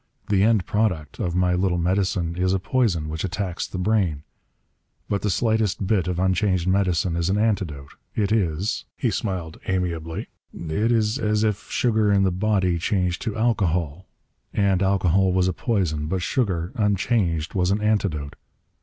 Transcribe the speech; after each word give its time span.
The 0.29 0.41
end 0.41 0.65
product 0.65 1.19
of 1.19 1.35
my 1.35 1.53
little 1.53 1.77
medicine 1.77 2.35
is 2.35 2.53
a 2.53 2.59
poison 2.59 3.07
which 3.07 3.23
attacks 3.23 3.67
the 3.67 3.77
brain. 3.77 4.23
But 5.07 5.21
the 5.21 5.29
slightest 5.29 5.85
bit 5.85 6.07
of 6.07 6.17
unchanged 6.17 6.65
medicine 6.67 7.15
is 7.15 7.29
an 7.29 7.37
antidote. 7.37 7.93
It 8.15 8.31
is" 8.31 8.85
he 8.97 9.11
smiled 9.11 9.59
amiably 9.67 10.29
"it 10.55 10.91
is 10.91 11.19
as 11.19 11.43
if 11.43 11.69
sugar 11.69 12.11
in 12.11 12.23
the 12.23 12.31
body 12.31 12.79
changed 12.79 13.21
to 13.21 13.37
alcohol, 13.37 14.07
and 14.51 14.81
alcohol 14.81 15.33
was 15.33 15.47
a 15.47 15.53
poison, 15.53 16.07
but 16.07 16.23
sugar 16.23 16.71
unchanged 16.75 17.53
was 17.53 17.69
an 17.69 17.79
antidote. 17.79 18.35